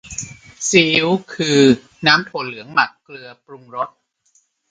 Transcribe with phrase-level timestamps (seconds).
[0.67, 1.57] ซีอิ๊ว คือ
[2.07, 3.89] น้ำถั่วเหลืองหมักเกลือปรุงรส